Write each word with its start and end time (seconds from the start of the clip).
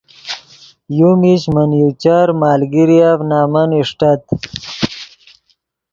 یو 0.99 1.09
میش 1.21 1.41
من 1.53 1.69
یو 1.81 1.89
چر 2.01 2.27
مالگیریف 2.41 3.19
نمن 3.29 3.69
اݰٹت 3.77 4.23